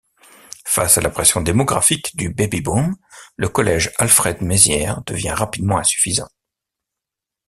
Face 0.65 0.97
à 0.97 1.01
la 1.01 1.11
pression 1.11 1.41
démographique 1.41 2.17
du 2.17 2.31
baby-boom, 2.33 2.95
le 3.35 3.49
collège 3.49 3.91
Alfred-Mézières 3.99 5.03
devient 5.03 5.29
rapidement 5.29 5.77
insuffisant. 5.77 6.27